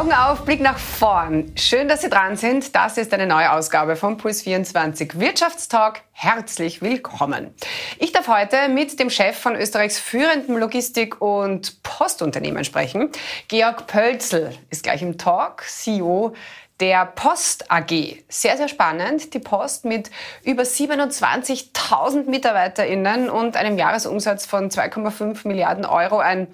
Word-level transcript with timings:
Augen 0.00 0.12
auf, 0.14 0.46
Blick 0.46 0.62
nach 0.62 0.78
vorn. 0.78 1.52
Schön, 1.56 1.86
dass 1.86 2.00
Sie 2.00 2.08
dran 2.08 2.34
sind. 2.34 2.74
Das 2.74 2.96
ist 2.96 3.12
eine 3.12 3.26
neue 3.26 3.52
Ausgabe 3.52 3.96
von 3.96 4.16
Puls 4.16 4.40
24 4.40 5.20
Wirtschaftstalk. 5.20 6.00
Herzlich 6.12 6.80
willkommen. 6.80 7.54
Ich 7.98 8.10
darf 8.10 8.26
heute 8.26 8.70
mit 8.70 8.98
dem 8.98 9.10
Chef 9.10 9.36
von 9.36 9.54
Österreichs 9.54 9.98
führendem 9.98 10.56
Logistik- 10.56 11.20
und 11.20 11.82
Postunternehmen 11.82 12.64
sprechen. 12.64 13.10
Georg 13.48 13.86
Pölzl 13.88 14.52
ist 14.70 14.84
gleich 14.84 15.02
im 15.02 15.18
Talk, 15.18 15.64
CEO 15.64 16.32
der 16.80 17.04
Post 17.04 17.70
AG. 17.70 18.24
Sehr, 18.30 18.56
sehr 18.56 18.68
spannend. 18.68 19.34
Die 19.34 19.38
Post 19.38 19.84
mit 19.84 20.10
über 20.42 20.62
27.000 20.62 22.24
MitarbeiterInnen 22.24 23.28
und 23.28 23.54
einem 23.54 23.76
Jahresumsatz 23.76 24.46
von 24.46 24.70
2,5 24.70 25.46
Milliarden 25.46 25.84
Euro. 25.84 26.20
Ein 26.20 26.48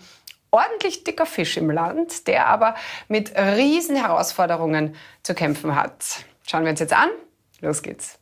ordentlich 0.50 1.05
dicker 1.05 1.27
Fisch 1.27 1.56
im 1.56 1.70
Land, 1.70 2.27
der 2.27 2.46
aber 2.46 2.74
mit 3.09 3.36
riesen 3.36 3.96
Herausforderungen 3.96 4.95
zu 5.22 5.34
kämpfen 5.34 5.74
hat. 5.74 6.24
Schauen 6.46 6.64
wir 6.64 6.70
uns 6.70 6.80
jetzt 6.80 6.92
an. 6.92 7.09
Los 7.60 7.82
geht's. 7.82 8.19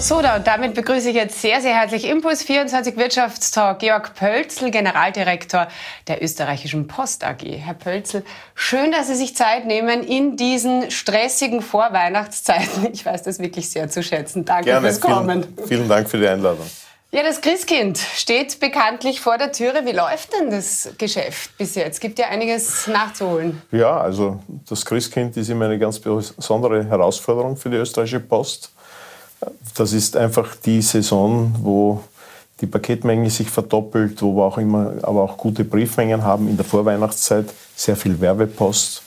So, 0.00 0.22
da, 0.22 0.38
damit 0.38 0.74
begrüße 0.74 1.10
ich 1.10 1.14
jetzt 1.14 1.42
sehr, 1.42 1.60
sehr 1.60 1.74
herzlich 1.74 2.06
Impuls 2.06 2.42
24 2.42 2.96
Wirtschaftstalk 2.96 3.80
Georg 3.80 4.14
Pölzl, 4.14 4.70
Generaldirektor 4.70 5.68
der 6.08 6.22
österreichischen 6.22 6.86
Post 6.86 7.22
AG. 7.22 7.42
Herr 7.42 7.74
Pölzl, 7.74 8.24
schön, 8.54 8.92
dass 8.92 9.08
Sie 9.08 9.14
sich 9.14 9.36
Zeit 9.36 9.66
nehmen 9.66 10.02
in 10.02 10.38
diesen 10.38 10.90
stressigen 10.90 11.60
Vorweihnachtszeiten. 11.60 12.88
Ich 12.94 13.04
weiß 13.04 13.24
das 13.24 13.40
wirklich 13.40 13.68
sehr 13.68 13.90
zu 13.90 14.02
schätzen. 14.02 14.46
Danke 14.46 14.70
Gerne. 14.70 14.86
fürs 14.86 15.02
Kommen. 15.02 15.42
Vielen, 15.42 15.68
vielen 15.68 15.88
Dank 15.88 16.08
für 16.08 16.16
die 16.16 16.28
Einladung. 16.28 16.70
Ja, 17.12 17.24
das 17.24 17.40
Christkind 17.40 17.98
steht 17.98 18.60
bekanntlich 18.60 19.20
vor 19.20 19.36
der 19.36 19.50
Türe. 19.50 19.82
Wie 19.84 19.90
läuft 19.90 20.32
denn 20.32 20.48
das 20.48 20.90
Geschäft 20.96 21.58
bis 21.58 21.74
jetzt? 21.74 22.00
Gibt 22.00 22.20
ja 22.20 22.28
einiges 22.28 22.86
nachzuholen. 22.86 23.60
Ja, 23.72 23.98
also 23.98 24.38
das 24.68 24.86
Christkind 24.86 25.36
ist 25.36 25.48
immer 25.48 25.64
eine 25.64 25.76
ganz 25.76 25.98
besondere 25.98 26.84
Herausforderung 26.84 27.56
für 27.56 27.68
die 27.68 27.78
österreichische 27.78 28.20
Post. 28.20 28.70
Das 29.74 29.92
ist 29.92 30.16
einfach 30.16 30.54
die 30.54 30.80
Saison, 30.82 31.52
wo 31.60 32.00
die 32.60 32.66
Paketmenge 32.66 33.28
sich 33.28 33.50
verdoppelt, 33.50 34.22
wo 34.22 34.36
wir 34.36 34.44
auch 34.44 34.58
immer, 34.58 34.94
aber 35.02 35.22
auch 35.22 35.36
gute 35.36 35.64
Briefmengen 35.64 36.22
haben 36.22 36.46
in 36.48 36.56
der 36.56 36.64
Vorweihnachtszeit, 36.64 37.46
sehr 37.74 37.96
viel 37.96 38.20
Werbepost. 38.20 39.02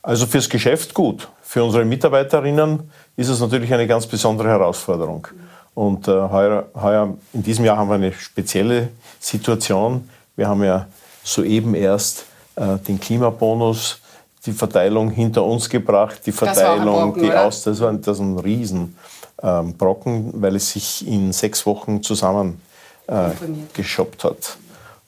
Also 0.00 0.24
fürs 0.24 0.48
Geschäft 0.48 0.94
gut. 0.94 1.28
Für 1.42 1.64
unsere 1.64 1.84
Mitarbeiterinnen 1.84 2.90
ist 3.14 3.28
es 3.28 3.40
natürlich 3.40 3.74
eine 3.74 3.86
ganz 3.86 4.06
besondere 4.06 4.48
Herausforderung. 4.48 5.28
Und 5.76 6.08
äh, 6.08 6.10
heuer, 6.10 6.64
heuer, 6.74 7.14
in 7.34 7.42
diesem 7.42 7.66
Jahr 7.66 7.76
haben 7.76 7.90
wir 7.90 7.96
eine 7.96 8.12
spezielle 8.12 8.88
Situation. 9.20 10.08
Wir 10.34 10.48
haben 10.48 10.64
ja 10.64 10.86
soeben 11.22 11.74
erst 11.74 12.24
äh, 12.56 12.78
den 12.78 12.98
Klimabonus, 12.98 14.00
die 14.46 14.52
Verteilung 14.52 15.10
hinter 15.10 15.44
uns 15.44 15.68
gebracht, 15.68 16.22
die 16.24 16.32
Verteilung, 16.32 17.12
Brocken, 17.12 17.22
die 17.22 17.30
aus, 17.30 17.62
das 17.62 17.78
war, 17.80 17.92
das 17.92 18.18
war 18.18 18.24
ein 18.24 18.38
Riesen 18.38 18.96
ähm, 19.42 19.74
weil 19.78 20.56
es 20.56 20.70
sich 20.70 21.06
in 21.06 21.30
sechs 21.34 21.66
Wochen 21.66 22.02
zusammen 22.02 22.58
äh, 23.06 23.30
geshoppt 23.74 24.24
hat. 24.24 24.56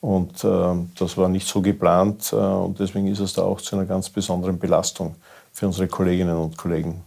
Und 0.01 0.43
äh, 0.43 0.75
das 0.99 1.17
war 1.17 1.29
nicht 1.29 1.47
so 1.47 1.61
geplant 1.61 2.31
äh, 2.31 2.35
und 2.35 2.79
deswegen 2.79 3.07
ist 3.07 3.21
es 3.21 3.33
da 3.33 3.41
auch 3.41 3.59
zu 3.59 3.75
einer 3.75 3.85
ganz 3.85 4.07
besonderen 4.07 4.59
Belastung 4.59 5.15
für 5.51 5.65
unsere 5.65 5.87
Kolleginnen 5.87 6.37
und 6.37 6.57
Kollegen 6.57 7.01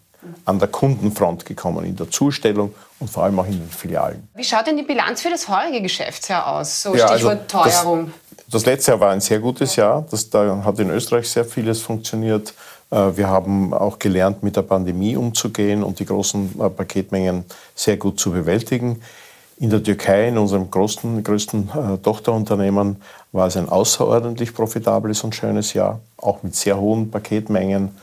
an 0.45 0.59
der 0.59 0.69
Kundenfront 0.69 1.45
gekommen, 1.45 1.84
in 1.84 1.97
der 1.97 2.11
Zustellung 2.11 2.75
und 3.01 3.11
vor 3.11 3.25
allem 3.25 3.39
auch 3.39 3.47
in 3.47 3.53
den 3.53 3.69
Filialen. 3.69 4.29
Wie 4.34 4.45
schaut 4.45 4.67
denn 4.67 4.77
die 4.77 4.83
Bilanz 4.83 5.23
für 5.23 5.31
das 5.31 5.48
heurige 5.48 5.83
Geschäftsjahr 5.83 6.47
aus? 6.47 6.83
So 6.83 6.95
ja, 6.95 7.09
Stichwort 7.09 7.53
also 7.55 7.70
Teuerung. 7.70 8.12
Das, 8.31 8.47
das, 8.51 8.67
letzte 8.67 8.92
Jahr 8.92 9.01
war 9.01 9.11
ein 9.11 9.20
sehr 9.20 9.41
gutes 9.41 9.77
Jahr. 9.77 10.06
Das, 10.11 10.31
da 10.31 10.62
hat 10.64 10.79
in 10.79 10.91
Österreich 10.91 11.29
sehr 11.29 11.45
vieles 11.45 11.81
funktioniert. 11.81 12.55
Äh, 12.91 13.17
wir 13.17 13.29
haben 13.29 13.74
auch 13.74 13.98
gelernt, 13.98 14.42
mit 14.42 14.57
der 14.57 14.63
Pandemie 14.63 15.17
umzugehen 15.17 15.83
und 15.83 15.98
die 15.98 16.07
großen 16.07 16.61
äh, 16.61 16.70
Paketmengen 16.70 17.45
sehr 17.74 17.97
gut 17.97 18.20
zu 18.20 18.30
bewältigen. 18.30 19.02
In 19.58 19.70
der 19.70 19.83
Türkei, 19.83 20.29
in 20.29 20.39
unserem 20.39 20.70
größten, 20.70 21.23
größten 21.24 21.70
äh, 21.70 21.98
Tochterunternehmen, 21.98 22.97
war 23.33 23.47
es 23.47 23.57
ein 23.57 23.68
außerordentlich 23.68 24.55
profitables 24.55 25.24
und 25.24 25.35
schönes 25.35 25.73
Jahr, 25.73 26.01
auch 26.17 26.42
mit 26.42 26.55
sehr 26.55 26.79
hohen 26.79 27.11
Paketmengen. 27.11 27.97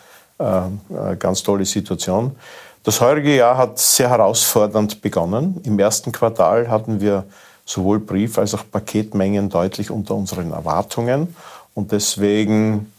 Ganz 1.20 1.44
tolle 1.44 1.66
Situation. 1.66 2.36
Das 2.84 3.02
heurige 3.02 3.36
Jahr 3.36 3.58
hat 3.58 3.78
sehr 3.78 4.10
herausfordernd 4.10 5.02
begonnen. 5.02 5.60
Im 5.64 5.78
ersten 5.80 6.12
Quartal 6.12 6.70
hatten 6.70 7.02
wir 7.02 7.26
sowohl 7.66 8.00
Brief- 8.00 8.38
als 8.38 8.56
auch 8.56 8.64
Paketmengen 8.72 9.50
deutlich 9.50 9.92
unter 9.92 10.16
unseren 10.16 10.54
Erwartungen. 10.54 11.36
Und 11.76 11.92
deswegen 11.92 12.92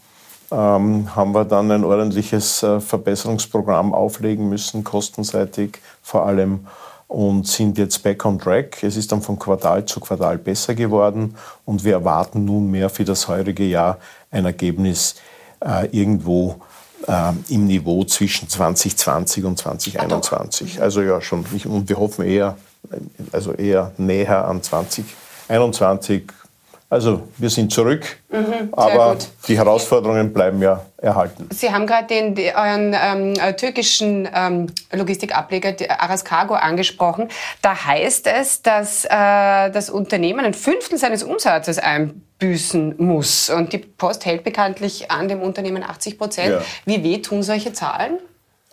ähm, 0.51 1.15
haben 1.15 1.33
wir 1.33 1.45
dann 1.45 1.71
ein 1.71 1.83
ordentliches 1.83 2.61
äh, 2.63 2.79
Verbesserungsprogramm 2.79 3.93
auflegen 3.93 4.49
müssen, 4.49 4.83
kostenseitig 4.83 5.79
vor 6.01 6.25
allem, 6.25 6.67
und 7.07 7.45
sind 7.45 7.77
jetzt 7.77 8.03
back 8.03 8.23
on 8.23 8.39
track. 8.39 8.83
Es 8.83 8.95
ist 8.95 9.11
dann 9.11 9.21
von 9.21 9.37
Quartal 9.37 9.83
zu 9.83 9.99
Quartal 9.99 10.37
besser 10.37 10.75
geworden 10.75 11.35
und 11.65 11.83
wir 11.83 11.93
erwarten 11.93 12.45
nunmehr 12.45 12.89
für 12.89 13.03
das 13.03 13.27
heurige 13.27 13.65
Jahr 13.65 13.97
ein 14.29 14.45
Ergebnis 14.45 15.15
äh, 15.59 15.87
irgendwo 15.87 16.51
äh, 16.51 16.70
im 17.49 17.65
Niveau 17.65 18.03
zwischen 18.03 18.47
2020 18.47 19.43
und 19.43 19.57
2021. 19.57 20.81
Also 20.81 21.01
ja, 21.01 21.19
schon, 21.21 21.45
und 21.65 21.89
wir 21.89 21.97
hoffen 21.97 22.25
eher, 22.25 22.57
also 23.31 23.53
eher 23.53 23.91
näher 23.97 24.45
an 24.47 24.61
2021 24.61 26.23
also 26.91 27.25
wir 27.37 27.49
sind 27.49 27.71
zurück, 27.71 28.17
mhm, 28.29 28.67
aber 28.73 29.13
gut. 29.13 29.27
die 29.47 29.57
Herausforderungen 29.57 30.33
bleiben 30.33 30.61
ja 30.61 30.85
erhalten. 30.97 31.47
Sie 31.49 31.71
haben 31.71 31.87
gerade 31.87 32.07
den, 32.07 32.35
den, 32.35 32.53
euren 32.53 32.93
ähm, 32.93 33.33
äh, 33.41 33.53
türkischen 33.53 34.27
ähm, 34.35 34.67
Logistikableger 34.91 35.73
Aras 36.01 36.25
Cargo 36.25 36.53
angesprochen. 36.53 37.29
Da 37.61 37.85
heißt 37.85 38.27
es, 38.27 38.61
dass 38.61 39.05
äh, 39.05 39.09
das 39.09 39.89
Unternehmen 39.89 40.43
ein 40.43 40.53
Fünftel 40.53 40.97
seines 40.97 41.23
Umsatzes 41.23 41.77
einbüßen 42.41 42.95
muss. 42.97 43.49
Und 43.49 43.73
die 43.73 43.77
Post 43.77 44.25
hält 44.25 44.43
bekanntlich 44.43 45.11
an 45.11 45.27
dem 45.27 45.41
Unternehmen 45.41 45.83
80 45.83 46.17
Prozent. 46.17 46.51
Ja. 46.51 46.61
Wie 46.85 47.03
weh 47.03 47.21
tun 47.21 47.43
solche 47.43 47.73
Zahlen? 47.73 48.19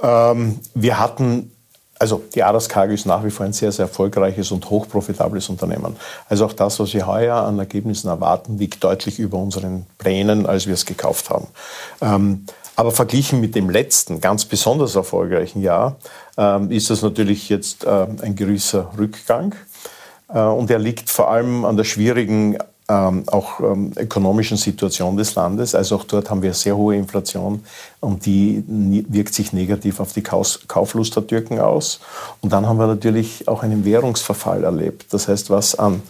Ähm, 0.03 0.61
wir 0.75 0.99
hatten 0.99 1.53
also 2.01 2.23
die 2.33 2.45
Aras 2.45 2.69
Cargo 2.69 2.93
ist 2.95 3.07
nach 3.07 3.25
wie 3.25 3.31
vor 3.31 3.45
ein 3.45 3.53
sehr, 3.53 3.73
sehr 3.73 3.87
erfolgreiches 3.87 4.53
und 4.53 4.71
hochprofitables 4.71 5.49
Unternehmen. 5.49 5.97
Also 6.29 6.47
auch 6.47 6.53
das, 6.53 6.79
was 6.79 6.95
wir 6.95 7.09
heuer 7.09 7.35
an 7.35 7.59
Ergebnissen 7.59 8.07
erwarten, 8.07 8.57
liegt 8.57 8.85
deutlich 8.85 9.19
über 9.19 9.39
unseren 9.39 9.85
Plänen, 9.99 10.47
als 10.47 10.69
wir 10.69 10.75
es 10.75 10.87
gekauft 10.87 11.29
haben. 11.29 11.49
Ähm, 12.01 12.47
aber 12.77 12.93
verglichen 12.93 13.41
mit 13.41 13.57
dem 13.57 13.69
letzten, 13.69 14.21
ganz 14.21 14.45
besonders 14.45 14.95
erfolgreichen 14.95 15.61
Jahr, 15.61 15.97
ähm, 16.37 16.71
ist 16.71 16.91
das 16.91 17.03
natürlich 17.03 17.49
jetzt 17.49 17.83
äh, 17.83 18.07
ein 18.23 18.37
gewisser 18.37 18.93
Rückgang. 18.97 19.57
Äh, 20.33 20.39
und 20.39 20.71
er 20.71 20.79
liegt 20.79 21.11
vor 21.11 21.31
allem 21.31 21.65
an 21.65 21.77
der 21.77 21.85
schwierigen 21.85 22.59
ähm, 22.89 23.25
auch 23.27 23.61
ähm, 23.61 23.93
ökonomischen 23.97 24.57
Situation 24.57 25.17
des 25.17 25.35
Landes. 25.35 25.75
Also 25.75 25.97
auch 25.97 26.05
dort 26.05 26.31
haben 26.31 26.43
wir 26.43 26.55
sehr 26.55 26.77
hohe 26.77 26.97
Inflation 26.97 27.63
und 28.01 28.25
die 28.25 28.65
wirkt 28.67 29.35
sich 29.35 29.53
negativ 29.53 30.01
auf 30.01 30.13
die 30.13 30.23
Kauflust 30.23 31.15
der 31.15 31.27
Türken 31.27 31.61
aus. 31.61 32.01
Und 32.41 32.53
dann 32.53 32.67
haben 32.67 32.79
wir 32.79 32.87
natürlich 32.87 33.47
auch 33.47 33.63
einen 33.63 33.85
Währungsverfall 33.85 34.65
erlebt. 34.65 35.13
Das 35.13 35.29
heißt, 35.29 35.51
was 35.51 35.75
an 35.75 36.03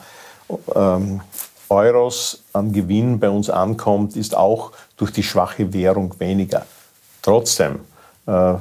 ähm, 0.75 1.21
Euros 1.69 2.43
an 2.53 2.73
Gewinn 2.73 3.19
bei 3.19 3.29
uns 3.29 3.51
ankommt, 3.51 4.17
ist 4.17 4.37
auch 4.37 4.73
durch 4.97 5.13
die 5.13 5.23
schwache 5.23 5.73
Währung 5.73 6.15
weniger. 6.19 6.65
Trotzdem, 7.23 7.81
äh, 8.27 8.55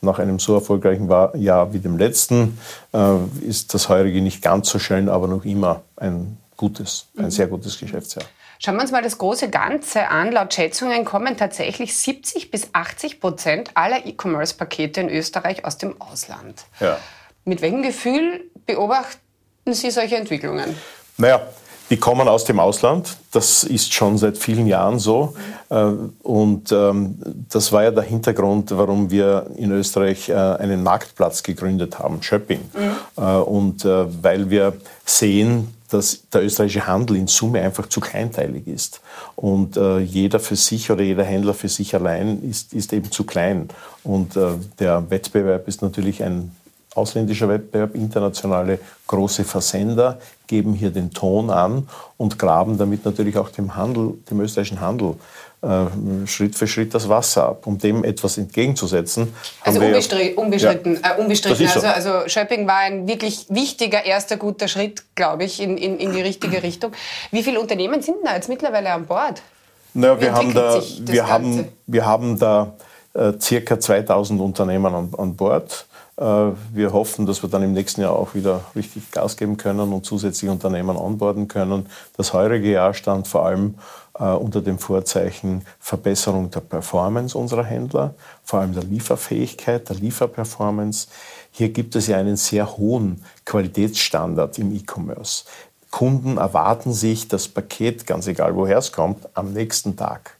nach 0.00 0.18
einem 0.18 0.38
so 0.38 0.54
erfolgreichen 0.54 1.08
Jahr 1.08 1.72
wie 1.72 1.80
dem 1.80 1.98
letzten, 1.98 2.58
äh, 2.94 3.16
ist 3.40 3.74
das 3.74 3.88
heurige 3.88 4.22
nicht 4.22 4.40
ganz 4.40 4.70
so 4.70 4.78
schön, 4.78 5.08
aber 5.08 5.26
noch 5.26 5.44
immer 5.44 5.82
ein 5.96 6.38
gutes, 6.56 7.06
ein 7.16 7.26
mhm. 7.26 7.30
sehr 7.30 7.46
gutes 7.46 7.78
Geschäftsjahr. 7.78 8.24
Schauen 8.58 8.76
wir 8.76 8.82
uns 8.82 8.90
mal 8.90 9.02
das 9.02 9.18
große 9.18 9.50
Ganze 9.50 10.08
an. 10.08 10.32
Laut 10.32 10.54
Schätzungen 10.54 11.04
kommen 11.04 11.36
tatsächlich 11.36 11.94
70 11.94 12.50
bis 12.50 12.68
80 12.72 13.20
Prozent 13.20 13.70
aller 13.74 14.06
E-Commerce-Pakete 14.06 15.02
in 15.02 15.08
Österreich 15.10 15.64
aus 15.64 15.76
dem 15.76 16.00
Ausland. 16.00 16.64
Ja. 16.80 16.98
Mit 17.44 17.60
welchem 17.60 17.82
Gefühl 17.82 18.44
beobachten 18.64 19.20
Sie 19.66 19.90
solche 19.90 20.16
Entwicklungen? 20.16 20.74
Naja, 21.18 21.42
die 21.90 21.98
kommen 21.98 22.26
aus 22.28 22.44
dem 22.44 22.58
Ausland. 22.58 23.16
Das 23.30 23.62
ist 23.62 23.92
schon 23.92 24.18
seit 24.18 24.38
vielen 24.38 24.66
Jahren 24.66 24.98
so. 24.98 25.34
Mhm. 25.70 26.14
Und 26.22 26.72
ähm, 26.72 27.18
das 27.48 27.70
war 27.72 27.84
ja 27.84 27.90
der 27.90 28.04
Hintergrund, 28.04 28.76
warum 28.76 29.10
wir 29.10 29.50
in 29.56 29.70
Österreich 29.70 30.28
äh, 30.28 30.34
einen 30.34 30.82
Marktplatz 30.82 31.42
gegründet 31.42 31.98
haben, 31.98 32.22
Shopping. 32.22 32.60
Mhm. 32.74 33.22
Und 33.24 33.84
weil 33.84 34.50
wir 34.50 34.74
sehen, 35.04 35.75
dass 35.92 36.28
der 36.30 36.44
österreichische 36.44 36.86
Handel 36.86 37.16
in 37.16 37.26
Summe 37.26 37.60
einfach 37.60 37.88
zu 37.88 38.00
kleinteilig 38.00 38.66
ist. 38.66 39.00
Und 39.34 39.76
äh, 39.76 39.98
jeder 39.98 40.40
für 40.40 40.56
sich 40.56 40.90
oder 40.90 41.02
jeder 41.02 41.24
Händler 41.24 41.54
für 41.54 41.68
sich 41.68 41.94
allein 41.94 42.42
ist, 42.42 42.72
ist 42.72 42.92
eben 42.92 43.10
zu 43.10 43.24
klein. 43.24 43.68
Und 44.02 44.36
äh, 44.36 44.52
der 44.78 45.10
Wettbewerb 45.10 45.68
ist 45.68 45.82
natürlich 45.82 46.22
ein 46.22 46.50
ausländischer 46.96 47.48
Wettbewerb, 47.48 47.94
internationale 47.94 48.78
große 49.06 49.44
Versender 49.44 50.18
geben 50.46 50.74
hier 50.74 50.90
den 50.90 51.10
Ton 51.12 51.50
an 51.50 51.88
und 52.16 52.38
graben 52.38 52.78
damit 52.78 53.04
natürlich 53.04 53.36
auch 53.36 53.50
dem 53.50 53.76
Handel, 53.76 54.14
dem 54.30 54.40
österreichischen 54.40 54.80
Handel 54.80 55.16
äh, 55.62 56.26
Schritt 56.26 56.54
für 56.54 56.66
Schritt 56.66 56.94
das 56.94 57.08
Wasser 57.08 57.44
ab. 57.48 57.66
Um 57.66 57.78
dem 57.78 58.04
etwas 58.04 58.38
entgegenzusetzen. 58.38 59.34
Also 59.62 59.80
unbestri 59.80 60.34
unbestritten, 60.34 61.00
ja, 61.02 61.16
äh, 61.16 61.20
unbestritten. 61.20 61.66
So. 61.66 61.80
Also, 61.80 61.86
also 61.86 62.28
Schöpping 62.28 62.66
war 62.66 62.78
ein 62.78 63.08
wirklich 63.08 63.46
wichtiger 63.48 64.04
erster 64.04 64.36
guter 64.36 64.68
Schritt, 64.68 65.02
glaube 65.14 65.44
ich, 65.44 65.60
in, 65.60 65.76
in, 65.78 65.98
in 65.98 66.12
die 66.12 66.20
richtige 66.20 66.62
Richtung. 66.62 66.92
Wie 67.30 67.42
viele 67.42 67.60
Unternehmen 67.60 68.02
sind 68.02 68.16
da 68.22 68.34
jetzt 68.34 68.48
mittlerweile 68.48 68.92
an 68.92 69.06
Bord? 69.06 69.42
Naja, 69.94 70.20
wir 70.20 70.32
haben, 70.34 70.54
da, 70.54 70.82
wir, 71.00 71.26
haben, 71.26 71.68
wir 71.86 72.06
haben 72.06 72.38
da 72.38 72.74
äh, 73.14 73.32
circa 73.40 73.80
2000 73.80 74.40
Unternehmen 74.40 74.94
an, 74.94 75.12
an 75.16 75.36
Bord. 75.36 75.86
Äh, 76.16 76.52
wir 76.72 76.92
hoffen, 76.92 77.26
dass 77.26 77.42
wir 77.42 77.50
dann 77.50 77.62
im 77.62 77.72
nächsten 77.72 78.00
Jahr 78.00 78.12
auch 78.12 78.34
wieder 78.34 78.64
richtig 78.74 79.10
Gas 79.10 79.36
geben 79.36 79.56
können 79.56 79.92
und 79.92 80.04
zusätzliche 80.04 80.50
Unternehmen 80.50 80.96
onboarden 80.96 81.48
können. 81.48 81.86
Das 82.16 82.32
heurige 82.32 82.70
Jahr 82.70 82.94
stand 82.94 83.28
vor 83.28 83.44
allem 83.44 83.74
äh, 84.18 84.24
unter 84.24 84.62
dem 84.62 84.78
Vorzeichen 84.78 85.66
Verbesserung 85.78 86.50
der 86.50 86.60
Performance 86.60 87.36
unserer 87.36 87.64
Händler, 87.64 88.14
vor 88.44 88.60
allem 88.60 88.72
der 88.72 88.84
Lieferfähigkeit, 88.84 89.88
der 89.88 89.96
Lieferperformance. 89.96 91.08
Hier 91.50 91.68
gibt 91.68 91.96
es 91.96 92.06
ja 92.06 92.16
einen 92.16 92.36
sehr 92.36 92.76
hohen 92.76 93.22
Qualitätsstandard 93.44 94.58
im 94.58 94.74
E-Commerce. 94.74 95.44
Kunden 95.90 96.36
erwarten 96.36 96.92
sich 96.92 97.28
das 97.28 97.48
Paket, 97.48 98.06
ganz 98.06 98.26
egal 98.26 98.54
woher 98.56 98.78
es 98.78 98.92
kommt, 98.92 99.28
am 99.34 99.52
nächsten 99.52 99.96
Tag. 99.96 100.35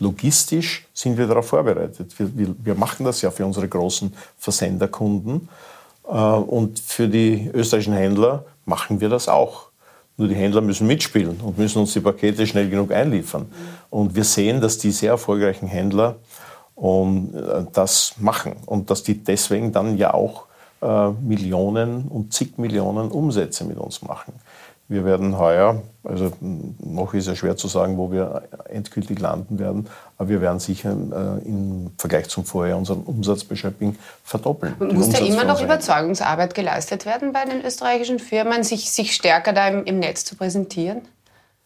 Logistisch 0.00 0.86
sind 0.92 1.16
wir 1.16 1.26
darauf 1.26 1.46
vorbereitet. 1.46 2.18
Wir, 2.18 2.36
wir, 2.36 2.54
wir 2.58 2.74
machen 2.74 3.04
das 3.04 3.22
ja 3.22 3.30
für 3.30 3.46
unsere 3.46 3.68
großen 3.68 4.12
Versenderkunden. 4.38 5.48
Äh, 6.08 6.12
und 6.12 6.80
für 6.80 7.08
die 7.08 7.50
österreichischen 7.52 7.94
Händler 7.94 8.44
machen 8.64 9.00
wir 9.00 9.08
das 9.08 9.28
auch. 9.28 9.68
Nur 10.16 10.28
die 10.28 10.34
Händler 10.34 10.60
müssen 10.60 10.86
mitspielen 10.86 11.40
und 11.40 11.56
müssen 11.56 11.78
uns 11.78 11.92
die 11.92 12.00
Pakete 12.00 12.46
schnell 12.46 12.68
genug 12.68 12.92
einliefern. 12.92 13.46
Und 13.88 14.14
wir 14.14 14.24
sehen, 14.24 14.60
dass 14.60 14.78
die 14.78 14.90
sehr 14.90 15.12
erfolgreichen 15.12 15.68
Händler 15.68 16.16
und, 16.74 17.34
äh, 17.34 17.66
das 17.72 18.14
machen 18.18 18.56
und 18.66 18.90
dass 18.90 19.02
die 19.02 19.22
deswegen 19.22 19.72
dann 19.72 19.96
ja 19.96 20.14
auch 20.14 20.46
äh, 20.82 21.10
Millionen 21.10 22.08
und 22.08 22.32
zig 22.32 22.58
Millionen 22.58 23.10
Umsätze 23.10 23.64
mit 23.64 23.76
uns 23.76 24.02
machen. 24.02 24.32
Wir 24.90 25.04
werden 25.04 25.38
heuer, 25.38 25.84
also 26.02 26.32
noch 26.40 27.14
ist 27.14 27.28
es 27.28 27.38
schwer 27.38 27.56
zu 27.56 27.68
sagen, 27.68 27.96
wo 27.96 28.10
wir 28.10 28.42
endgültig 28.68 29.20
landen 29.20 29.60
werden, 29.60 29.86
aber 30.18 30.28
wir 30.30 30.40
werden 30.40 30.58
sicher 30.58 30.90
äh, 30.90 31.46
im 31.46 31.92
Vergleich 31.96 32.28
zum 32.28 32.44
Vorjahr 32.44 32.76
unseren 32.76 33.02
Umsatz 33.04 33.44
bei 33.44 33.54
Shopping 33.54 33.96
verdoppeln. 34.24 34.74
Und 34.80 34.92
muss 34.94 35.10
da 35.10 35.18
immer 35.18 35.44
noch 35.44 35.62
Überzeugungsarbeit 35.62 36.56
geleistet 36.56 37.06
werden 37.06 37.32
bei 37.32 37.44
den 37.44 37.64
österreichischen 37.64 38.18
Firmen, 38.18 38.64
sich, 38.64 38.90
sich 38.90 39.14
stärker 39.14 39.52
da 39.52 39.68
im, 39.68 39.84
im 39.84 40.00
Netz 40.00 40.24
zu 40.24 40.34
präsentieren? 40.34 41.02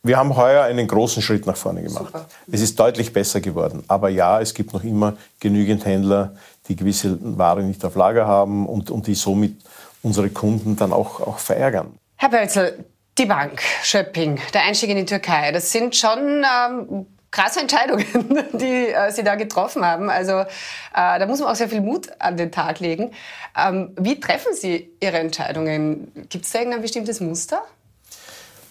Wir 0.02 0.18
haben 0.18 0.36
heuer 0.36 0.64
einen 0.64 0.86
großen 0.86 1.22
Schritt 1.22 1.46
nach 1.46 1.56
vorne 1.56 1.82
gemacht. 1.82 2.08
Super. 2.08 2.26
Es 2.52 2.60
ist 2.60 2.78
deutlich 2.78 3.14
besser 3.14 3.40
geworden. 3.40 3.84
Aber 3.88 4.10
ja, 4.10 4.38
es 4.38 4.52
gibt 4.52 4.74
noch 4.74 4.84
immer 4.84 5.14
genügend 5.40 5.86
Händler, 5.86 6.34
die 6.68 6.76
gewisse 6.76 7.16
Ware 7.38 7.62
nicht 7.62 7.82
auf 7.86 7.94
Lager 7.94 8.26
haben 8.26 8.66
und, 8.66 8.90
und 8.90 9.06
die 9.06 9.14
somit 9.14 9.56
unsere 10.02 10.28
Kunden 10.28 10.76
dann 10.76 10.92
auch, 10.92 11.20
auch 11.20 11.38
verärgern. 11.38 11.94
Herr 12.16 12.28
Bölzel, 12.28 12.84
die 13.18 13.26
Bank, 13.26 13.62
Schöpping, 13.82 14.40
der 14.52 14.62
Einstieg 14.62 14.90
in 14.90 14.96
die 14.96 15.04
Türkei, 15.04 15.52
das 15.52 15.70
sind 15.70 15.94
schon 15.94 16.44
ähm, 16.44 17.06
krasse 17.30 17.60
Entscheidungen, 17.60 18.06
die 18.52 18.88
äh, 18.88 19.10
Sie 19.10 19.22
da 19.22 19.34
getroffen 19.34 19.84
haben. 19.84 20.10
Also 20.10 20.32
äh, 20.40 20.46
da 20.92 21.26
muss 21.26 21.40
man 21.40 21.50
auch 21.50 21.56
sehr 21.56 21.68
viel 21.68 21.80
Mut 21.80 22.08
an 22.18 22.36
den 22.36 22.50
Tag 22.50 22.80
legen. 22.80 23.12
Ähm, 23.56 23.90
wie 23.96 24.18
treffen 24.18 24.54
Sie 24.54 24.90
Ihre 25.00 25.18
Entscheidungen? 25.18 26.12
Gibt 26.28 26.44
es 26.44 26.52
da 26.52 26.60
irgendein 26.60 26.82
bestimmtes 26.82 27.20
Muster? 27.20 27.62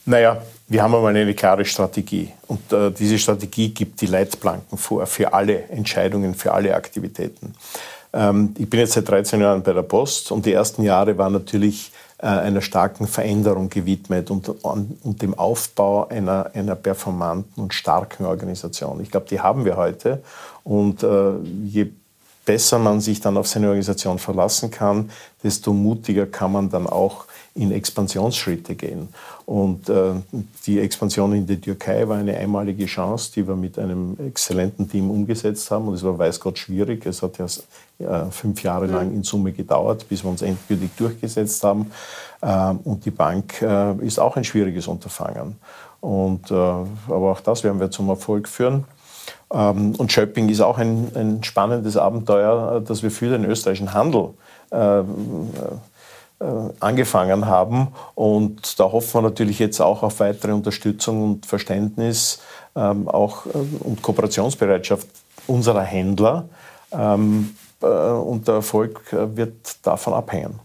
Naja, 0.06 0.42
wir 0.68 0.84
haben 0.84 0.94
einmal 0.94 1.16
eine 1.16 1.34
klare 1.34 1.64
Strategie. 1.64 2.32
Und 2.48 2.74
äh, 2.74 2.92
diese 2.92 3.18
Strategie 3.18 3.70
gibt 3.70 4.02
die 4.02 4.08
Leitplanken 4.08 4.78
vor 4.78 5.06
für 5.06 5.34
alle 5.34 5.70
Entscheidungen, 5.70 6.36
für 6.36 6.54
alle 6.54 6.76
Aktivitäten. 6.76 7.56
Ähm, 8.12 8.54
ich 8.58 8.70
bin 8.70 8.82
jetzt 8.82 8.94
seit 8.94 9.08
13 9.08 9.40
Jahren 9.40 9.64
bei 9.64 9.72
der 9.72 9.84
Post 9.84 10.32
und 10.32 10.46
die 10.46 10.54
ersten 10.54 10.84
Jahre 10.84 11.18
waren 11.18 11.34
natürlich 11.34 11.92
einer 12.28 12.62
starken 12.62 13.08
Veränderung 13.08 13.70
gewidmet 13.70 14.32
und, 14.32 14.48
und 14.50 15.22
dem 15.22 15.38
Aufbau 15.38 16.08
einer, 16.08 16.52
einer 16.54 16.76
performanten 16.76 17.62
und 17.62 17.74
starken 17.74 18.26
Organisation. 18.26 19.02
Ich 19.02 19.12
glaube, 19.12 19.28
die 19.30 19.42
haben 19.42 19.66
wir 19.66 19.76
heute. 19.76 20.24
Und 20.64 21.04
äh, 21.04 21.34
je 21.66 21.92
besser 22.46 22.80
man 22.80 23.02
sich 23.02 23.20
dann 23.22 23.38
auf 23.38 23.48
seine 23.48 23.68
Organisation 23.68 24.20
verlassen 24.20 24.72
kann, 24.72 25.10
desto 25.44 25.74
mutiger 25.74 26.26
kann 26.26 26.52
man 26.52 26.70
dann 26.70 26.88
auch 26.88 27.26
in 27.56 27.72
Expansionsschritte 27.72 28.76
gehen. 28.76 29.10
Und 29.46 29.88
äh, 29.90 30.14
die 30.66 30.80
Expansion 30.80 31.34
in 31.34 31.46
die 31.46 31.62
Türkei 31.62 32.08
war 32.08 32.18
eine 32.18 32.36
einmalige 32.36 32.86
Chance, 32.86 33.32
die 33.36 33.48
wir 33.48 33.56
mit 33.56 33.78
einem 33.78 34.18
exzellenten 34.28 34.90
Team 34.90 35.12
umgesetzt 35.12 35.70
haben. 35.70 35.88
Und 35.88 35.94
es 35.94 36.04
war 36.04 36.18
weiß 36.18 36.40
Gott 36.40 36.58
schwierig. 36.58 37.06
Es 37.06 37.22
hat 37.22 37.38
ja 37.38 37.46
äh, 38.00 38.32
fünf 38.32 38.64
Jahre 38.64 38.88
lang 38.88 39.14
in 39.14 39.24
Summe 39.24 39.52
gedauert, 39.52 40.10
bis 40.10 40.24
wir 40.24 40.32
uns 40.32 40.42
endgültig 40.42 40.92
durchgesetzt 40.98 41.64
haben. 41.64 41.92
Ähm, 42.42 42.80
und 42.84 43.06
die 43.06 43.12
Bank 43.12 43.62
äh, 43.62 43.94
ist 44.06 44.20
auch 44.20 44.36
ein 44.36 44.44
schwieriges 44.44 44.88
Unterfangen. 44.88 45.58
Und, 46.02 46.50
äh, 46.50 46.56
aber 46.56 47.32
auch 47.32 47.40
das 47.40 47.64
werden 47.64 47.80
wir 47.80 47.92
zum 47.92 48.10
Erfolg 48.10 48.48
führen. 48.48 48.86
Ähm, 49.54 49.94
und 49.96 50.12
Schöpping 50.12 50.50
ist 50.50 50.62
auch 50.62 50.80
ein, 50.80 51.12
ein 51.16 51.44
spannendes 51.44 51.98
Abenteuer, 51.98 52.78
äh, 52.78 52.82
das 52.82 53.04
wir 53.04 53.12
für 53.12 53.30
den 53.30 53.46
österreichischen 53.46 53.94
Handel 53.94 54.32
äh, 54.72 55.04
angefangen 56.80 57.46
haben. 57.46 57.90
Und 58.16 58.80
da 58.80 58.86
hoffen 58.86 59.14
wir 59.16 59.22
natürlich 59.30 59.60
jetzt 59.60 59.80
auch 59.80 60.04
auf 60.04 60.20
weitere 60.20 60.52
Unterstützung 60.52 61.24
und 61.24 61.46
Verständnis 61.46 62.42
ähm, 62.76 63.08
auch, 63.08 63.46
und 63.46 64.02
Kooperationsbereitschaft 64.02 65.08
unserer 65.48 65.84
Händler. 65.84 66.50
Ähm, 66.92 67.56
und 67.80 68.48
der 68.48 68.56
Erfolg 68.56 69.02
wird 69.12 69.86
davon 69.86 70.14
abhängen. 70.14 70.60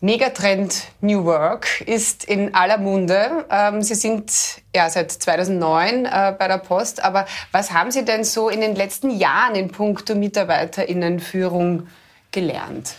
Megatrend 0.00 0.88
New 1.00 1.24
Work 1.24 1.80
ist 1.80 2.24
in 2.24 2.54
aller 2.54 2.76
Munde. 2.76 3.46
Ähm, 3.50 3.80
Sie 3.80 3.94
sind 3.94 4.30
ja 4.74 4.90
seit 4.90 5.10
2009 5.10 6.04
äh, 6.04 6.34
bei 6.38 6.48
der 6.48 6.58
Post, 6.58 7.02
aber 7.02 7.24
was 7.50 7.72
haben 7.72 7.90
Sie 7.90 8.04
denn 8.04 8.22
so 8.22 8.50
in 8.50 8.60
den 8.60 8.76
letzten 8.76 9.10
Jahren 9.10 9.54
in 9.54 9.68
puncto 9.68 10.14
Mitarbeiterinnenführung 10.14 11.86
gelernt? 12.30 12.96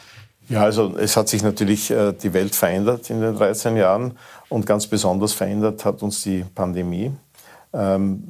Ja, 0.49 0.63
also 0.63 0.95
es 0.97 1.17
hat 1.17 1.27
sich 1.27 1.43
natürlich 1.43 1.91
äh, 1.91 2.13
die 2.13 2.33
Welt 2.33 2.55
verändert 2.55 3.09
in 3.09 3.19
den 3.19 3.35
13 3.35 3.75
Jahren 3.75 4.17
und 4.47 4.65
ganz 4.65 4.87
besonders 4.87 5.33
verändert 5.33 5.83
hat 5.83 6.01
uns 6.01 6.21
die 6.21 6.45
Pandemie. 6.55 7.11
Ähm, 7.73 8.23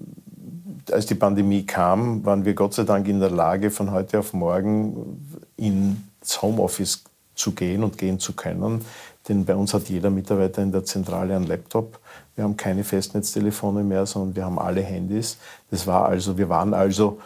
als 0.91 1.05
die 1.05 1.15
Pandemie 1.15 1.63
kam, 1.63 2.25
waren 2.25 2.43
wir 2.43 2.55
Gott 2.55 2.73
sei 2.73 2.83
Dank 2.83 3.07
in 3.07 3.19
der 3.19 3.29
Lage, 3.29 3.69
von 3.69 3.91
heute 3.91 4.19
auf 4.19 4.33
morgen 4.33 5.39
ins 5.57 6.41
Homeoffice 6.41 7.03
zu 7.35 7.51
gehen 7.51 7.83
und 7.83 7.97
gehen 7.97 8.19
zu 8.19 8.33
können. 8.33 8.83
Denn 9.27 9.45
bei 9.45 9.55
uns 9.55 9.73
hat 9.73 9.89
jeder 9.89 10.09
Mitarbeiter 10.09 10.63
in 10.63 10.71
der 10.71 10.85
Zentrale 10.85 11.35
einen 11.35 11.45
Laptop. 11.45 11.99
Wir 12.35 12.45
haben 12.45 12.57
keine 12.57 12.83
Festnetztelefone 12.83 13.83
mehr, 13.83 14.05
sondern 14.05 14.35
wir 14.35 14.45
haben 14.45 14.57
alle 14.57 14.81
Handys. 14.81 15.37
Das 15.69 15.85
war 15.85 16.07
also, 16.07 16.37
wir 16.37 16.49
waren 16.49 16.73
also, 16.73 17.19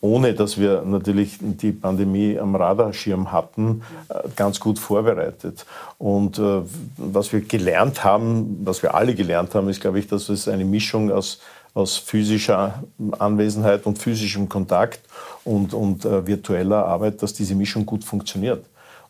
ohne 0.00 0.34
dass 0.34 0.58
wir 0.58 0.82
natürlich 0.82 1.38
die 1.40 1.72
Pandemie 1.72 2.38
am 2.38 2.54
Radarschirm 2.54 3.32
hatten, 3.32 3.82
äh, 4.08 4.28
ganz 4.36 4.60
gut 4.60 4.78
vorbereitet. 4.78 5.64
Und 5.98 6.38
äh, 6.38 6.60
was 6.98 7.32
wir 7.32 7.40
gelernt 7.40 8.04
haben, 8.04 8.60
was 8.64 8.82
wir 8.82 8.94
alle 8.94 9.14
gelernt 9.14 9.54
haben, 9.54 9.68
ist, 9.68 9.80
glaube 9.80 9.98
ich, 9.98 10.06
dass 10.06 10.28
es 10.28 10.46
eine 10.46 10.64
Mischung 10.64 11.10
aus, 11.10 11.40
aus 11.72 11.96
physischer 11.96 12.84
Anwesenheit 13.18 13.86
und 13.86 13.98
physischem 13.98 14.48
Kontakt 14.48 15.00
und, 15.44 15.72
und 15.72 16.04
äh, 16.04 16.26
virtueller 16.26 16.84
Arbeit, 16.84 17.22
dass 17.22 17.32
diese 17.32 17.54
Mischung 17.54 17.86
gut 17.86 18.04
funktioniert. 18.04 18.64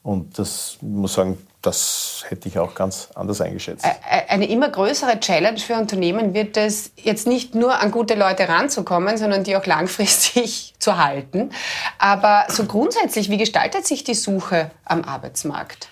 Und 0.05 0.39
das 0.39 0.77
muss 0.81 1.15
sagen, 1.15 1.39
das 1.67 2.25
hätte 2.29 2.49
ich 2.49 2.59
auch 2.59 2.75
ganz 2.75 3.09
anders 3.15 3.41
eingeschätzt. 3.41 3.85
Eine 4.29 4.49
immer 4.49 4.69
größere 4.69 5.19
Challenge 5.21 5.59
für 5.59 5.75
Unternehmen 5.75 6.35
wird 6.35 6.57
es, 6.57 6.93
jetzt 6.97 7.27
nicht 7.27 7.55
nur 7.55 7.81
an 7.81 7.91
gute 7.91 8.15
Leute 8.15 8.49
ranzukommen, 8.49 9.17
sondern 9.17 9.45
die 9.45 9.57
auch 9.57 9.67
langfristig 9.67 10.75
zu 10.79 10.99
halten. 10.99 11.51
Aber 11.99 12.45
so 12.49 12.65
grundsätzlich, 12.65 13.31
wie 13.31 13.39
gestaltet 13.39 13.87
sich 13.87 14.05
die 14.05 14.15
Suche 14.15 14.71
am 14.85 15.05
Arbeitsmarkt? 15.05 15.89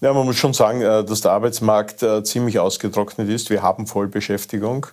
Ja, 0.00 0.12
man 0.12 0.26
muss 0.26 0.36
schon 0.36 0.52
sagen, 0.52 0.82
äh, 0.82 1.02
dass 1.02 1.22
der 1.22 1.32
Arbeitsmarkt 1.32 2.02
äh, 2.02 2.22
ziemlich 2.22 2.58
ausgetrocknet 2.58 3.28
ist. 3.30 3.48
Wir 3.48 3.62
haben 3.62 3.86
Vollbeschäftigung 3.86 4.86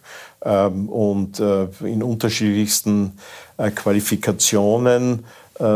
ähm, 0.45 0.88
und 0.88 1.38
äh, 1.41 1.67
in 1.81 2.01
unterschiedlichsten 2.01 3.17
Qualifikationen 3.75 5.25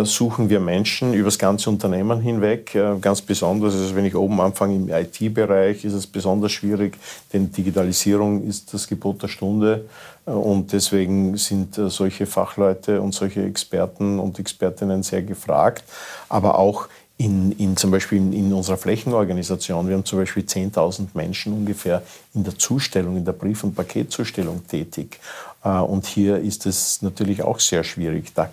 suchen 0.03 0.49
wir 0.49 0.59
Menschen 0.59 1.13
über 1.13 1.25
das 1.25 1.37
ganze 1.37 1.69
Unternehmen 1.69 2.19
hinweg. 2.19 2.73
Äh, 2.73 2.97
ganz 2.99 3.21
besonders, 3.21 3.73
also 3.75 3.95
wenn 3.95 4.05
ich 4.05 4.15
oben 4.15 4.41
anfange 4.41 4.75
im 4.75 4.89
IT-Bereich, 4.89 5.85
ist 5.85 5.93
es 5.93 6.07
besonders 6.07 6.53
schwierig, 6.53 6.97
denn 7.31 7.51
Digitalisierung 7.51 8.43
ist 8.47 8.73
das 8.73 8.87
Gebot 8.87 9.21
der 9.21 9.27
Stunde. 9.27 9.85
Äh, 10.25 10.31
und 10.31 10.73
deswegen 10.73 11.37
sind 11.37 11.75
solche 11.75 12.25
Fachleute 12.25 13.01
und 13.01 13.13
solche 13.13 13.43
Experten 13.43 14.19
und 14.19 14.39
Expertinnen 14.39 15.03
sehr 15.03 15.21
gefragt. 15.21 15.83
Aber 16.29 16.57
auch 16.57 16.87
in, 17.17 17.51
in 17.53 17.77
zum 17.77 17.91
Beispiel 17.91 18.17
in, 18.17 18.33
in, 18.33 18.53
unserer 18.53 18.77
Flächenorganisation. 18.77 19.87
Wir 19.87 19.95
haben 19.95 20.05
zum 20.05 20.19
Beispiel 20.19 20.43
10.000 20.43 21.07
Menschen 21.13 21.53
ungefähr 21.53 22.01
in 22.33 22.43
der 22.43 22.57
Zustellung, 22.57 23.15
in 23.17 23.25
der 23.25 23.31
Brief- 23.31 23.63
und 23.63 23.75
Paketzustellung 23.75 24.67
tätig. 24.67 25.19
Äh, 25.63 25.69
und 25.69 26.05
hier 26.05 26.37
ist 26.37 26.65
es 26.65 27.01
natürlich 27.01 27.43
auch 27.43 27.59
sehr 27.59 27.83
schwierig. 27.83 28.33
Da 28.33 28.49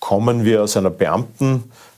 kommen 0.00 0.44
wir 0.44 0.62
aus 0.62 0.76
einer 0.76 0.90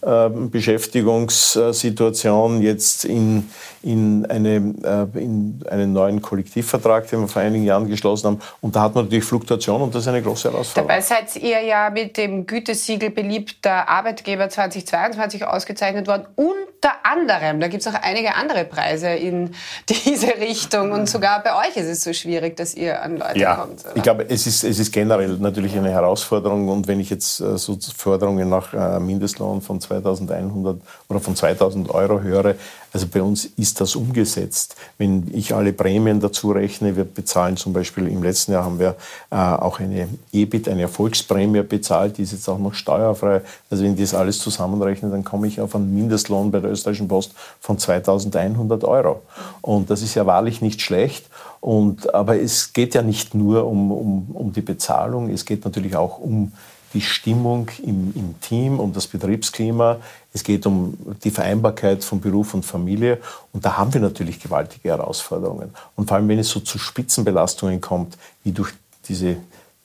Beamtenbeschäftigungssituation 0.01 2.63
jetzt 2.63 3.05
in, 3.05 3.51
in, 3.83 4.25
eine, 4.27 4.75
äh, 4.83 5.07
in 5.19 5.63
einen 5.69 5.93
neuen 5.93 6.23
Kollektivvertrag, 6.23 7.09
den 7.09 7.21
wir 7.21 7.29
vor 7.29 7.43
einigen 7.43 7.65
Jahren 7.65 7.89
geschlossen 7.89 8.27
haben. 8.27 8.41
Und 8.61 8.75
da 8.77 8.83
hat 8.83 8.95
man 8.95 9.05
natürlich 9.05 9.25
Fluktuation 9.25 9.81
und 9.83 9.93
das 9.95 10.03
ist 10.03 10.09
eine 10.09 10.23
große 10.23 10.51
Herausforderung. 10.51 10.89
Dabei 10.89 11.01
seid 11.01 11.35
ihr 11.37 11.63
ja 11.63 11.91
mit 11.91 12.17
dem 12.17 12.47
Gütesiegel 12.47 13.11
beliebter 13.11 13.89
Arbeitgeber 13.89 14.49
2022 14.49 15.45
ausgezeichnet 15.45 16.09
worden. 16.09 16.27
Unter 16.37 16.93
anderem, 17.03 17.61
da 17.61 17.69
gibt 17.69 17.87
es 17.87 17.93
auch 17.93 18.01
einige 18.01 18.37
andere 18.37 18.65
Preise 18.65 19.09
in 19.09 19.51
diese 19.89 20.29
Richtung. 20.39 20.93
Und 20.93 21.09
sogar 21.09 21.43
bei 21.43 21.57
euch 21.57 21.77
ist 21.77 21.89
es 21.89 22.05
so 22.05 22.13
schwierig, 22.13 22.57
dass 22.57 22.75
ihr 22.75 23.03
an 23.03 23.17
Leute 23.19 23.39
ja, 23.39 23.57
kommt. 23.57 23.85
Oder? 23.85 23.97
Ich 23.97 24.03
glaube, 24.03 24.27
es 24.29 24.47
ist, 24.47 24.63
es 24.65 24.79
ist 24.79 24.93
generell 24.93 25.39
natürlich 25.39 25.77
eine 25.77 25.91
Herausforderung. 25.91 26.69
Und 26.69 26.87
wenn 26.89 27.01
ich 27.01 27.11
jetzt 27.11 27.41
äh, 27.41 27.59
so 27.59 27.77
Forderungen 27.97 28.49
nach 28.49 28.73
äh, 28.73 29.01
Mindestlohn 29.01 29.61
von 29.61 29.81
2100 29.91 30.81
oder 31.09 31.21
von 31.21 31.35
2000 31.35 31.91
Euro 31.91 32.21
höre, 32.21 32.55
also 32.93 33.07
bei 33.07 33.23
uns 33.23 33.45
ist 33.45 33.81
das 33.81 33.95
umgesetzt. 33.95 34.77
Wenn 34.99 35.31
ich 35.33 35.55
alle 35.55 35.73
Prämien 35.73 36.21
dazu 36.21 36.51
rechne, 36.51 36.97
wir 36.97 37.05
bezahlen 37.05 37.57
zum 37.57 37.73
Beispiel 37.73 38.09
im 38.09 38.23
letzten 38.23 38.53
Jahr 38.53 38.65
haben 38.65 38.79
wir 38.79 38.97
äh, 39.31 39.37
auch 39.37 39.79
eine 39.79 40.09
EBIT, 40.33 40.69
eine 40.69 40.83
Erfolgsprämie 40.83 41.63
bezahlt, 41.63 42.19
die 42.19 42.23
ist 42.23 42.33
jetzt 42.33 42.49
auch 42.49 42.59
noch 42.59 42.75
steuerfrei. 42.75 43.43
Also 43.71 43.85
wenn 43.85 43.95
ich 43.95 44.01
das 44.01 44.15
alles 44.15 44.39
zusammenrechne, 44.41 45.11
dann 45.11 45.25
komme 45.25 45.47
ich 45.47 45.61
auf 45.61 45.75
einen 45.75 45.95
Mindestlohn 45.95 46.51
bei 46.51 46.61
der 46.61 46.71
österreichischen 46.71 47.09
Post 47.09 47.33
von 47.61 47.79
2100 47.79 48.85
Euro. 48.85 49.23
Und 49.61 49.91
das 49.91 50.03
ist 50.03 50.15
ja 50.15 50.27
wahrlich 50.27 50.61
nicht 50.61 50.83
schlecht. 50.83 51.27
Und, 51.61 52.13
aber 52.15 52.41
es 52.41 52.73
geht 52.73 52.95
ja 52.95 53.03
nicht 53.03 53.35
nur 53.35 53.67
um, 53.67 53.93
um, 53.93 54.31
um 54.33 54.53
die 54.53 54.63
Bezahlung, 54.63 55.29
es 55.29 55.45
geht 55.45 55.65
natürlich 55.65 55.95
auch 55.95 56.19
um 56.19 56.53
die 56.93 57.01
Stimmung 57.01 57.69
im, 57.85 58.13
im, 58.15 58.41
Team, 58.41 58.81
um 58.81 58.93
das 58.93 59.07
Betriebsklima. 59.07 59.99
Es 60.33 60.43
geht 60.43 60.67
um 60.67 60.97
die 61.23 61.31
Vereinbarkeit 61.31 62.03
von 62.03 62.21
Beruf 62.21 62.55
und 62.55 62.65
Familie. 62.65 63.19
Und 63.53 63.65
da 63.65 63.77
haben 63.77 63.95
wir 63.95 64.01
natürlich 64.01 64.41
gewaltige 64.41 64.89
Herausforderungen. 64.89 65.71
Und 65.95 66.09
vor 66.09 66.17
allem, 66.17 66.29
wenn 66.29 66.39
es 66.39 66.49
so 66.49 66.61
zu 66.61 66.79
Spitzenbelastungen 66.79 67.81
kommt, 67.81 68.19
wie 68.43 68.53
durch, 68.53 68.73
diese, 69.07 69.37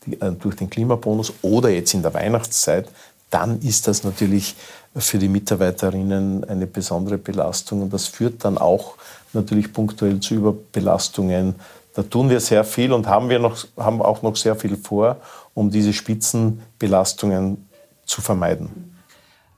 die, 0.05 0.19
äh, 0.19 0.31
durch 0.31 0.55
den 0.55 0.69
Klimabonus 0.69 1.33
oder 1.41 1.69
jetzt 1.69 1.93
in 1.93 2.01
der 2.01 2.13
Weihnachtszeit, 2.13 2.89
dann 3.29 3.59
ist 3.61 3.87
das 3.87 4.03
natürlich 4.03 4.55
für 4.95 5.19
die 5.19 5.27
Mitarbeiterinnen 5.27 6.43
eine 6.45 6.67
besondere 6.67 7.17
Belastung. 7.17 7.83
Und 7.83 7.93
das 7.93 8.07
führt 8.07 8.45
dann 8.45 8.57
auch 8.57 8.95
natürlich 9.33 9.73
punktuell 9.73 10.19
zu 10.21 10.35
Überbelastungen. 10.35 11.55
Da 11.93 12.03
tun 12.03 12.29
wir 12.29 12.39
sehr 12.39 12.63
viel 12.63 12.91
und 12.91 13.07
haben 13.07 13.29
wir 13.29 13.39
noch, 13.39 13.57
haben 13.77 14.01
auch 14.01 14.21
noch 14.21 14.35
sehr 14.35 14.55
viel 14.55 14.75
vor 14.75 15.17
um 15.55 15.71
diese 15.71 15.93
Spitzenbelastungen 15.93 17.67
zu 18.05 18.21
vermeiden. 18.21 18.95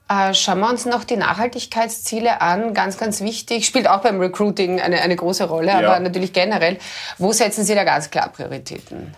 Äh, 0.10 0.34
schauen 0.34 0.60
wir 0.60 0.70
uns 0.70 0.86
noch 0.86 1.04
die 1.04 1.18
Nachhaltigkeitsziele 1.18 2.39
an. 2.39 2.74
Ganz, 2.74 2.98
ganz 2.98 3.20
wichtig. 3.20 3.66
Spielt 3.66 3.89
auch 3.89 4.00
beim 4.00 4.20
Recruiting 4.22 4.80
eine, 4.80 5.01
eine 5.01 5.18
große 5.18 5.44
Rolle, 5.44 5.68
ja. 5.68 5.80
aber 5.80 6.00
natürlich 6.00 6.32
generell. 6.32 6.77
Wo 7.18 7.34
setzen 7.34 7.66
Sie 7.66 7.75
da 7.75 7.84
ganz 7.84 8.10
klar 8.10 8.30
Prioritäten? 8.30 9.13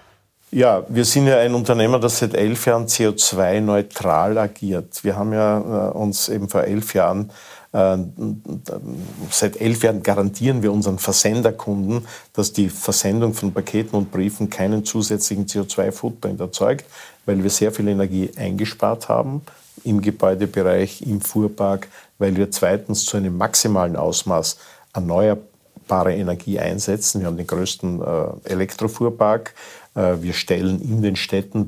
Ja, 0.51 0.83
wir 0.89 1.05
sind 1.05 1.27
ja 1.27 1.37
ein 1.37 1.53
Unternehmen, 1.53 2.01
das 2.01 2.17
seit 2.17 2.33
elf 2.33 2.65
Jahren 2.65 2.87
CO2-neutral 2.87 4.35
agiert. 4.39 5.03
Wir 5.03 5.15
haben 5.15 5.31
ja 5.31 5.59
äh, 5.59 5.91
uns 5.91 6.27
eben 6.27 6.49
vor 6.49 6.63
elf 6.63 6.95
Jahren 6.95 7.29
seit 7.71 9.61
elf 9.61 9.83
Jahren 9.83 10.01
garantieren 10.01 10.63
wir 10.63 10.71
unseren 10.71 10.97
Versenderkunden, 10.97 12.07
dass 12.33 12.51
die 12.51 12.67
Versendung 12.67 13.35
von 13.35 13.53
Paketen 13.53 13.95
und 13.95 14.11
Briefen 14.11 14.49
keinen 14.49 14.85
zusätzlichen 14.85 15.45
CO2-Footprint 15.45 16.39
erzeugt, 16.39 16.85
weil 17.27 17.43
wir 17.43 17.49
sehr 17.51 17.71
viel 17.71 17.87
Energie 17.87 18.31
eingespart 18.35 19.07
haben 19.07 19.43
im 19.83 20.01
Gebäudebereich, 20.01 21.03
im 21.03 21.21
Fuhrpark, 21.21 21.87
weil 22.17 22.35
wir 22.35 22.49
zweitens 22.51 23.05
zu 23.05 23.17
einem 23.17 23.37
maximalen 23.37 23.95
Ausmaß 23.95 24.57
erneuerbare 24.93 26.15
Energie 26.15 26.59
einsetzen. 26.59 27.21
Wir 27.21 27.27
haben 27.27 27.37
den 27.37 27.47
größten 27.47 28.01
äh, 28.01 28.49
Elektrofuhrpark. 28.49 29.53
Äh, 29.95 30.21
wir 30.21 30.33
stellen 30.33 30.81
in 30.81 31.01
den 31.01 31.15
Städten 31.15 31.67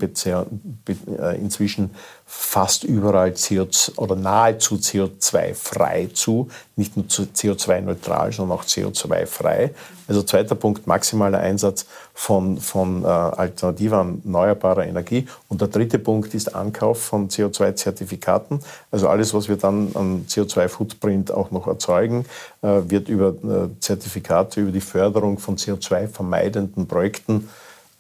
inzwischen 1.40 1.92
fast 2.34 2.86
überall 2.86 3.32
CO2 3.32 3.98
oder 3.98 4.16
nahezu 4.16 4.76
CO2-frei 4.76 6.10
zu. 6.14 6.50
Nicht 6.78 6.96
nur 6.96 7.06
CO2-neutral, 7.06 8.32
sondern 8.32 8.58
auch 8.58 8.64
CO2-frei. 8.64 9.72
Also 10.08 10.24
zweiter 10.24 10.56
Punkt, 10.56 10.88
maximaler 10.88 11.40
Einsatz 11.40 11.86
von, 12.14 12.58
von 12.58 13.04
äh, 13.04 13.08
alternativer 13.08 13.98
erneuerbarer 13.98 14.86
Energie. 14.86 15.28
Und 15.50 15.62
der 15.62 15.68
dritte 15.68 16.00
Punkt 16.00 16.34
ist 16.34 16.56
Ankauf 16.56 17.02
von 17.02 17.30
CO2-Zertifikaten. 17.30 18.62
Also 18.92 19.10
alles, 19.10 19.34
was 19.34 19.50
wir 19.50 19.58
dann 19.58 19.92
an 19.94 20.26
CO2-Footprint 20.28 21.32
auch 21.32 21.52
noch 21.52 21.68
erzeugen, 21.68 22.26
äh, 22.62 22.82
wird 22.88 23.10
über 23.10 23.30
äh, 23.30 23.70
Zertifikate, 23.80 24.62
über 24.62 24.72
die 24.72 24.82
Förderung 24.82 25.38
von 25.38 25.58
CO2-vermeidenden 25.58 26.88
Projekten 26.88 27.50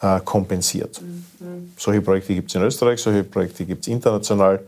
äh, 0.01 0.19
kompensiert. 0.21 1.01
Mhm. 1.01 1.73
Solche 1.77 2.01
Projekte 2.01 2.33
gibt 2.33 2.49
es 2.49 2.55
in 2.55 2.61
Österreich, 2.63 3.01
solche 3.01 3.23
Projekte 3.23 3.65
gibt 3.65 3.83
es 3.83 3.87
international. 3.87 4.61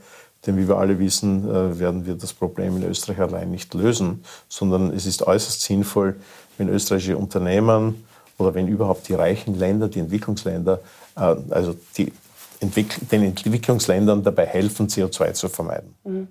Denn 0.45 0.57
wie 0.57 0.67
wir 0.67 0.77
alle 0.77 0.99
wissen, 0.99 1.49
äh, 1.49 1.79
werden 1.79 2.05
wir 2.05 2.15
das 2.15 2.33
Problem 2.33 2.77
in 2.77 2.83
Österreich 2.83 3.19
allein 3.19 3.51
nicht 3.51 3.73
lösen, 3.73 4.23
sondern 4.49 4.93
es 4.93 5.05
ist 5.05 5.25
äußerst 5.25 5.61
sinnvoll, 5.61 6.17
wenn 6.57 6.67
österreichische 6.67 7.17
Unternehmen 7.17 8.05
oder 8.37 8.53
wenn 8.53 8.67
überhaupt 8.67 9.07
die 9.07 9.13
reichen 9.13 9.57
Länder, 9.57 9.87
die 9.87 9.99
Entwicklungsländer, 9.99 10.81
äh, 11.15 11.35
also 11.49 11.75
die 11.97 12.11
Entwick 12.59 13.09
den 13.09 13.23
Entwicklungsländern 13.23 14.23
dabei 14.23 14.45
helfen, 14.45 14.87
CO2 14.87 15.33
zu 15.33 15.49
vermeiden. 15.49 15.95
Mhm. 16.03 16.27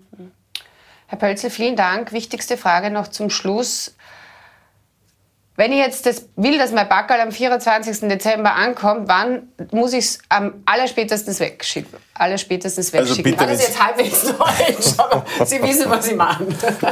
Herr 1.06 1.18
Pölzel, 1.18 1.50
vielen 1.50 1.76
Dank. 1.76 2.12
Wichtigste 2.12 2.56
Frage 2.56 2.90
noch 2.90 3.08
zum 3.08 3.28
Schluss. 3.28 3.94
Wenn 5.62 5.70
ich 5.70 5.78
jetzt 5.78 6.06
das 6.06 6.28
will, 6.34 6.58
dass 6.58 6.72
mein 6.72 6.88
Backerl 6.88 7.20
am 7.20 7.30
24. 7.30 8.08
Dezember 8.08 8.56
ankommt, 8.56 9.06
wann 9.06 9.42
muss 9.70 9.92
ich 9.92 10.06
es 10.06 10.18
am 10.28 10.54
allerspätestens 10.64 11.38
wegschicken? 11.38 12.00
Allerspätestens 12.14 12.92
wegschicken. 12.92 13.38
Also 13.38 13.52
das 13.52 13.68
jetzt 13.68 13.80
halbwegs 13.80 14.22
deutsch, 14.24 14.98
aber 14.98 15.24
Sie 15.46 15.62
wissen, 15.62 15.88
was 15.88 16.08
ich 16.08 16.16
meine. 16.16 16.48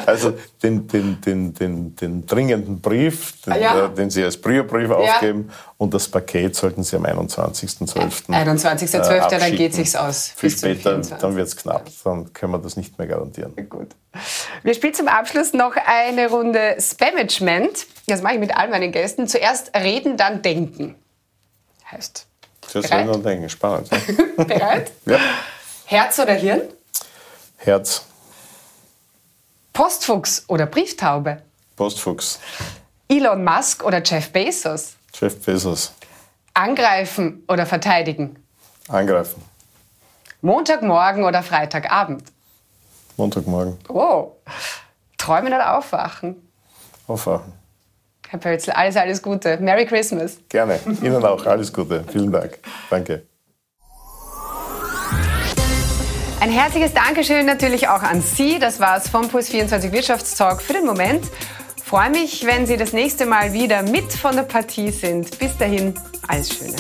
Also 0.07 0.35
den, 0.63 0.87
den, 0.87 1.21
den, 1.21 1.53
den, 1.53 1.97
den 1.97 2.27
dringenden 2.27 2.81
Brief, 2.81 3.43
den, 3.43 3.61
ja. 3.61 3.87
äh, 3.87 3.91
den 3.93 4.09
Sie 4.09 4.23
als 4.23 4.41
Priobrief 4.41 4.89
ja. 4.89 4.95
aufgeben 4.95 5.51
und 5.77 5.93
das 5.93 6.07
Paket 6.07 6.55
sollten 6.55 6.85
Sie 6.85 6.95
am 6.95 7.07
21.12. 7.07 8.29
21.12. 8.29 9.35
Äh, 9.35 9.39
dann 9.41 9.57
geht 9.57 9.73
es 9.73 9.79
sich 9.79 9.99
aus. 9.99 10.33
Viel 10.37 10.51
später, 10.51 10.97
dann 10.99 11.35
wird 11.35 11.49
es 11.49 11.57
knapp. 11.57 11.91
Dann 12.05 12.33
können 12.33 12.53
wir 12.53 12.59
das 12.59 12.77
nicht 12.77 12.97
mehr 12.99 13.09
garantieren. 13.09 13.53
Gut. 13.69 13.89
Wir 14.63 14.75
spielen 14.75 14.95
zum 14.95 15.09
Abschluss 15.09 15.53
noch 15.53 15.75
eine 15.75 16.29
Runde 16.29 16.77
Spamagement. 16.79 17.87
Das 18.11 18.23
mache 18.23 18.35
ich 18.35 18.41
mit 18.41 18.57
all 18.57 18.69
meinen 18.69 18.91
Gästen. 18.91 19.29
Zuerst 19.29 19.73
reden, 19.77 20.17
dann 20.17 20.43
denken. 20.43 20.97
Heißt. 21.93 22.27
Zuerst 22.63 22.93
reden 22.93 23.11
und 23.11 23.25
denken. 23.25 23.49
Spannend. 23.49 23.89
bereit? 24.37 24.91
Ja. 25.07 25.19
Herz 25.85 26.19
oder 26.19 26.35
Hirn? 26.35 26.63
Herz. 27.59 28.05
Postfuchs 29.73 30.45
oder 30.49 30.67
Brieftaube? 30.67 31.41
Postfuchs. 31.77 32.41
Elon 33.09 33.45
Musk 33.45 33.85
oder 33.85 34.03
Jeff 34.03 34.33
Bezos? 34.33 34.95
Jeff 35.15 35.41
Bezos. 35.45 35.93
Angreifen 36.53 37.45
oder 37.47 37.65
verteidigen? 37.65 38.45
Angreifen. 38.89 39.41
Montagmorgen 40.41 41.23
oder 41.23 41.45
Freitagabend? 41.45 42.25
Montagmorgen. 43.17 43.79
Oh. 43.89 44.33
Träumen 45.17 45.53
oder 45.53 45.79
aufwachen? 45.79 46.51
Aufwachen. 47.07 47.60
Herr 48.31 48.39
Pölzl, 48.39 48.71
alles, 48.71 48.97
alles 48.97 49.23
Gute. 49.23 49.57
Merry 49.57 49.87
Christmas. 49.87 50.39
Gerne. 50.49 50.79
Ihnen 51.03 51.25
auch. 51.25 51.45
Alles 51.47 51.73
Gute. 51.73 52.05
Vielen 52.13 52.31
Dank. 52.31 52.61
Danke. 52.89 53.23
Ein 56.39 56.51
herzliches 56.51 56.95
Dankeschön 56.95 57.45
natürlich 57.45 57.89
auch 57.89 58.05
an 58.05 58.23
Sie. 58.23 58.61
Das 58.61 58.79
war 58.79 58.99
es 58.99 59.09
vom 59.09 59.29
Puls 59.29 59.49
24 59.49 59.91
Wirtschaftstalk 59.91 60.63
für 60.63 60.75
den 60.75 60.87
Moment. 60.87 61.25
Freue 61.85 62.11
mich, 62.11 62.47
wenn 62.47 62.67
Sie 62.67 62.77
das 62.77 62.93
nächste 62.93 63.27
Mal 63.27 63.53
wieder 63.53 63.83
mit 63.83 64.13
von 64.13 64.37
der 64.37 64.45
Partie 64.45 64.93
sind. 64.93 65.37
Bis 65.41 65.59
dahin, 65.59 65.95
alles 66.29 66.55
Schöne. 66.55 66.77